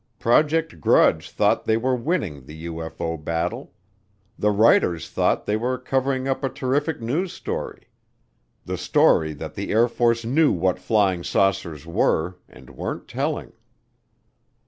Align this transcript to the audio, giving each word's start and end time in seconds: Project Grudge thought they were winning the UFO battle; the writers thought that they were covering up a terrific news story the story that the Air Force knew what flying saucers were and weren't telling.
Project 0.17 0.81
Grudge 0.81 1.29
thought 1.29 1.65
they 1.65 1.77
were 1.77 1.95
winning 1.95 2.47
the 2.47 2.65
UFO 2.65 3.23
battle; 3.23 3.71
the 4.35 4.49
writers 4.49 5.07
thought 5.07 5.45
that 5.45 5.45
they 5.45 5.55
were 5.55 5.77
covering 5.77 6.27
up 6.27 6.43
a 6.43 6.49
terrific 6.49 6.99
news 7.01 7.33
story 7.33 7.87
the 8.65 8.79
story 8.79 9.33
that 9.33 9.53
the 9.53 9.69
Air 9.71 9.87
Force 9.87 10.25
knew 10.25 10.51
what 10.51 10.79
flying 10.79 11.23
saucers 11.23 11.85
were 11.85 12.37
and 12.49 12.71
weren't 12.71 13.07
telling. 13.07 13.53